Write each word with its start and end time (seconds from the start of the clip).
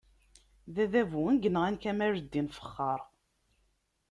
D 0.73 0.75
Adabu 0.83 1.21
i 1.31 1.35
yenɣan 1.41 1.75
Kamal-ddin 1.83 2.47
Fexxar. 2.57 2.99